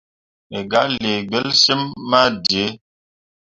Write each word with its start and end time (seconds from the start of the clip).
Me 0.49 0.59
gah 0.71 0.87
lii 0.99 1.19
gbelsyimmi 1.27 1.95
ma 2.09 2.21
dǝǝ. 2.47 2.65